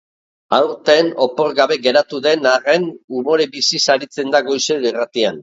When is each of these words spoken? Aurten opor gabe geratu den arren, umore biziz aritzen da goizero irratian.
Aurten 0.57 1.11
opor 1.25 1.53
gabe 1.59 1.77
geratu 1.83 2.21
den 2.29 2.49
arren, 2.53 2.89
umore 3.21 3.49
biziz 3.59 3.83
aritzen 3.97 4.35
da 4.39 4.43
goizero 4.51 4.93
irratian. 4.93 5.39